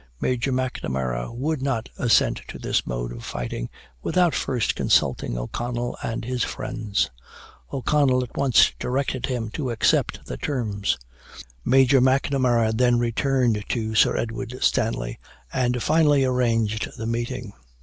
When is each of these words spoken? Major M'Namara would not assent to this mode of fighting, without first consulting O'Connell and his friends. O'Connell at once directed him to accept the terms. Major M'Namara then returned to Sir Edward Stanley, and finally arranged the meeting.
Major 0.19 0.51
M'Namara 0.51 1.31
would 1.31 1.61
not 1.61 1.89
assent 1.99 2.41
to 2.47 2.57
this 2.57 2.87
mode 2.87 3.11
of 3.11 3.23
fighting, 3.23 3.69
without 4.01 4.33
first 4.33 4.73
consulting 4.73 5.37
O'Connell 5.37 5.95
and 6.01 6.25
his 6.25 6.43
friends. 6.43 7.11
O'Connell 7.71 8.23
at 8.23 8.35
once 8.35 8.71
directed 8.79 9.27
him 9.27 9.51
to 9.51 9.69
accept 9.69 10.25
the 10.25 10.37
terms. 10.37 10.97
Major 11.63 12.01
M'Namara 12.01 12.73
then 12.75 12.97
returned 12.97 13.63
to 13.69 13.93
Sir 13.93 14.17
Edward 14.17 14.57
Stanley, 14.61 15.19
and 15.53 15.83
finally 15.83 16.25
arranged 16.25 16.89
the 16.97 17.05
meeting. 17.05 17.53